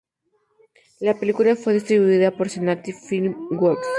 [1.01, 3.87] La película fue distribuida por Sentai Filmworks.